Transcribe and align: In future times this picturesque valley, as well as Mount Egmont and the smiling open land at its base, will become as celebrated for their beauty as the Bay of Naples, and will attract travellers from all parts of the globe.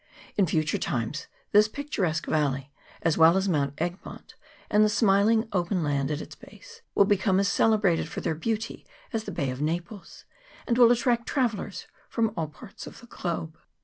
In 0.35 0.47
future 0.47 0.79
times 0.79 1.27
this 1.51 1.67
picturesque 1.67 2.25
valley, 2.25 2.73
as 3.03 3.19
well 3.19 3.37
as 3.37 3.47
Mount 3.47 3.75
Egmont 3.77 4.33
and 4.67 4.83
the 4.83 4.89
smiling 4.89 5.47
open 5.53 5.83
land 5.83 6.09
at 6.09 6.21
its 6.21 6.33
base, 6.33 6.81
will 6.95 7.05
become 7.05 7.39
as 7.39 7.47
celebrated 7.47 8.09
for 8.09 8.19
their 8.19 8.33
beauty 8.33 8.83
as 9.13 9.25
the 9.25 9.31
Bay 9.31 9.51
of 9.51 9.61
Naples, 9.61 10.25
and 10.65 10.75
will 10.75 10.91
attract 10.91 11.27
travellers 11.27 11.85
from 12.09 12.33
all 12.35 12.47
parts 12.47 12.87
of 12.87 12.99
the 12.99 13.05
globe. 13.05 13.55